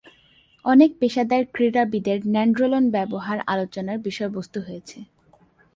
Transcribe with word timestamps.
অনেক 0.65 0.91
পেশাদার 0.99 1.43
ক্রীড়াবিদের 1.53 2.19
ন্যান্ড্রোলন 2.25 2.85
ব্যবহার 2.89 3.37
আলোচনার 3.47 3.97
বিষয়বস্তু 3.99 4.59
হয়েছে। 4.67 4.97